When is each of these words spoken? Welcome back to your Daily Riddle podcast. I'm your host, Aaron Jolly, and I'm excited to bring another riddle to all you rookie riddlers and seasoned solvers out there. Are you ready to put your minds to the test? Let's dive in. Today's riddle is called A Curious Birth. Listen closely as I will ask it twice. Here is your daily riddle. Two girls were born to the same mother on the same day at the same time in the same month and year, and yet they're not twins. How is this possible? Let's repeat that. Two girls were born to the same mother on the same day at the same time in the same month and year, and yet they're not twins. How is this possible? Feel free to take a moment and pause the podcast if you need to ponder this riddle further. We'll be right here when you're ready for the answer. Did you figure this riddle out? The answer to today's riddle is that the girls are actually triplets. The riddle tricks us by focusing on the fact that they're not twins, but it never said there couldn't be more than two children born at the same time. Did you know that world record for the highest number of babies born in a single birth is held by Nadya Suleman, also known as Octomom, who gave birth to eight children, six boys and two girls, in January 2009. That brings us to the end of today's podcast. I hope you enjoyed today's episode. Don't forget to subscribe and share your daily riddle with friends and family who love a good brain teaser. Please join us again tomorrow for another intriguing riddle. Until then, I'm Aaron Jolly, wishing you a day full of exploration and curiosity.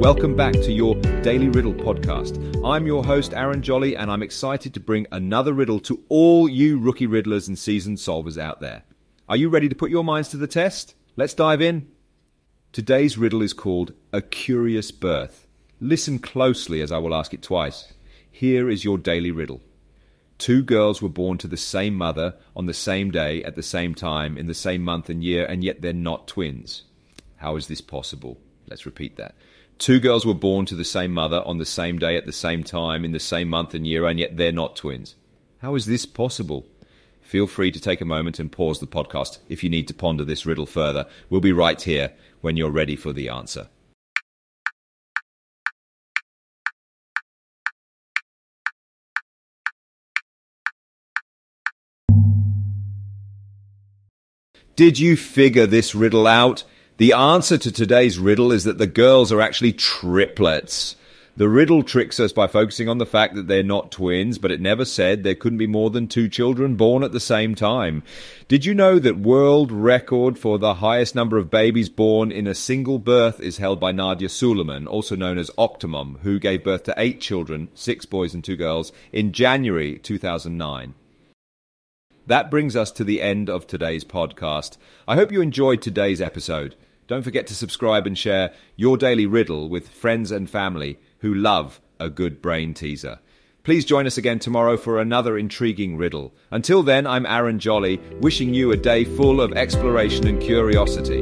Welcome 0.00 0.34
back 0.34 0.54
to 0.54 0.72
your 0.72 0.94
Daily 1.20 1.50
Riddle 1.50 1.74
podcast. 1.74 2.64
I'm 2.64 2.86
your 2.86 3.04
host, 3.04 3.34
Aaron 3.34 3.60
Jolly, 3.60 3.98
and 3.98 4.10
I'm 4.10 4.22
excited 4.22 4.72
to 4.72 4.80
bring 4.80 5.06
another 5.12 5.52
riddle 5.52 5.78
to 5.80 6.02
all 6.08 6.48
you 6.48 6.78
rookie 6.78 7.06
riddlers 7.06 7.48
and 7.48 7.58
seasoned 7.58 7.98
solvers 7.98 8.40
out 8.40 8.62
there. 8.62 8.84
Are 9.28 9.36
you 9.36 9.50
ready 9.50 9.68
to 9.68 9.74
put 9.74 9.90
your 9.90 10.02
minds 10.02 10.30
to 10.30 10.38
the 10.38 10.46
test? 10.46 10.94
Let's 11.16 11.34
dive 11.34 11.60
in. 11.60 11.86
Today's 12.72 13.18
riddle 13.18 13.42
is 13.42 13.52
called 13.52 13.92
A 14.10 14.22
Curious 14.22 14.90
Birth. 14.90 15.46
Listen 15.80 16.18
closely 16.18 16.80
as 16.80 16.90
I 16.90 16.96
will 16.96 17.14
ask 17.14 17.34
it 17.34 17.42
twice. 17.42 17.92
Here 18.30 18.70
is 18.70 18.86
your 18.86 18.96
daily 18.96 19.30
riddle. 19.30 19.60
Two 20.38 20.62
girls 20.62 21.02
were 21.02 21.10
born 21.10 21.36
to 21.36 21.46
the 21.46 21.58
same 21.58 21.94
mother 21.94 22.36
on 22.56 22.64
the 22.64 22.72
same 22.72 23.10
day 23.10 23.44
at 23.44 23.54
the 23.54 23.62
same 23.62 23.94
time 23.94 24.38
in 24.38 24.46
the 24.46 24.54
same 24.54 24.82
month 24.82 25.10
and 25.10 25.22
year, 25.22 25.44
and 25.44 25.62
yet 25.62 25.82
they're 25.82 25.92
not 25.92 26.26
twins. 26.26 26.84
How 27.36 27.56
is 27.56 27.66
this 27.66 27.82
possible? 27.82 28.38
Let's 28.66 28.86
repeat 28.86 29.18
that. 29.18 29.34
Two 29.80 29.98
girls 29.98 30.26
were 30.26 30.34
born 30.34 30.66
to 30.66 30.74
the 30.74 30.84
same 30.84 31.10
mother 31.14 31.42
on 31.46 31.56
the 31.56 31.64
same 31.64 31.98
day 31.98 32.14
at 32.14 32.26
the 32.26 32.34
same 32.34 32.62
time 32.62 33.02
in 33.02 33.12
the 33.12 33.18
same 33.18 33.48
month 33.48 33.72
and 33.72 33.86
year, 33.86 34.06
and 34.06 34.20
yet 34.20 34.36
they're 34.36 34.52
not 34.52 34.76
twins. 34.76 35.14
How 35.62 35.74
is 35.74 35.86
this 35.86 36.04
possible? 36.04 36.66
Feel 37.22 37.46
free 37.46 37.70
to 37.72 37.80
take 37.80 38.02
a 38.02 38.04
moment 38.04 38.38
and 38.38 38.52
pause 38.52 38.78
the 38.78 38.86
podcast 38.86 39.38
if 39.48 39.64
you 39.64 39.70
need 39.70 39.88
to 39.88 39.94
ponder 39.94 40.22
this 40.22 40.44
riddle 40.44 40.66
further. 40.66 41.06
We'll 41.30 41.40
be 41.40 41.54
right 41.54 41.80
here 41.80 42.12
when 42.42 42.58
you're 42.58 42.70
ready 42.70 42.94
for 42.94 43.14
the 43.14 43.30
answer. 43.30 43.68
Did 54.76 54.98
you 54.98 55.16
figure 55.16 55.66
this 55.66 55.94
riddle 55.94 56.26
out? 56.26 56.64
The 57.00 57.14
answer 57.14 57.56
to 57.56 57.72
today's 57.72 58.18
riddle 58.18 58.52
is 58.52 58.64
that 58.64 58.76
the 58.76 58.86
girls 58.86 59.32
are 59.32 59.40
actually 59.40 59.72
triplets. 59.72 60.96
The 61.34 61.48
riddle 61.48 61.82
tricks 61.82 62.20
us 62.20 62.30
by 62.30 62.46
focusing 62.46 62.90
on 62.90 62.98
the 62.98 63.06
fact 63.06 63.36
that 63.36 63.46
they're 63.48 63.62
not 63.62 63.90
twins, 63.90 64.36
but 64.36 64.50
it 64.50 64.60
never 64.60 64.84
said 64.84 65.22
there 65.22 65.34
couldn't 65.34 65.56
be 65.56 65.66
more 65.66 65.88
than 65.88 66.08
two 66.08 66.28
children 66.28 66.76
born 66.76 67.02
at 67.02 67.12
the 67.12 67.18
same 67.18 67.54
time. 67.54 68.02
Did 68.48 68.66
you 68.66 68.74
know 68.74 68.98
that 68.98 69.16
world 69.16 69.72
record 69.72 70.38
for 70.38 70.58
the 70.58 70.74
highest 70.74 71.14
number 71.14 71.38
of 71.38 71.48
babies 71.48 71.88
born 71.88 72.30
in 72.30 72.46
a 72.46 72.54
single 72.54 72.98
birth 72.98 73.40
is 73.40 73.56
held 73.56 73.80
by 73.80 73.92
Nadya 73.94 74.28
Suleman, 74.28 74.86
also 74.86 75.16
known 75.16 75.38
as 75.38 75.50
Octomom, 75.56 76.20
who 76.20 76.38
gave 76.38 76.62
birth 76.62 76.82
to 76.82 76.94
eight 76.98 77.18
children, 77.18 77.70
six 77.72 78.04
boys 78.04 78.34
and 78.34 78.44
two 78.44 78.56
girls, 78.56 78.92
in 79.10 79.32
January 79.32 79.98
2009. 80.00 80.92
That 82.26 82.50
brings 82.50 82.76
us 82.76 82.92
to 82.92 83.04
the 83.04 83.22
end 83.22 83.48
of 83.48 83.66
today's 83.66 84.04
podcast. 84.04 84.76
I 85.08 85.14
hope 85.14 85.32
you 85.32 85.40
enjoyed 85.40 85.80
today's 85.80 86.20
episode. 86.20 86.76
Don't 87.10 87.24
forget 87.24 87.48
to 87.48 87.56
subscribe 87.56 88.06
and 88.06 88.16
share 88.16 88.52
your 88.76 88.96
daily 88.96 89.26
riddle 89.26 89.68
with 89.68 89.88
friends 89.88 90.30
and 90.30 90.48
family 90.48 90.96
who 91.18 91.34
love 91.34 91.80
a 91.98 92.08
good 92.08 92.40
brain 92.40 92.72
teaser. 92.72 93.18
Please 93.64 93.84
join 93.84 94.06
us 94.06 94.16
again 94.16 94.38
tomorrow 94.38 94.76
for 94.76 95.00
another 95.00 95.36
intriguing 95.36 95.96
riddle. 95.96 96.32
Until 96.52 96.84
then, 96.84 97.08
I'm 97.08 97.26
Aaron 97.26 97.58
Jolly, 97.58 97.96
wishing 98.20 98.54
you 98.54 98.70
a 98.70 98.76
day 98.76 99.02
full 99.02 99.40
of 99.40 99.54
exploration 99.54 100.28
and 100.28 100.40
curiosity. 100.40 101.20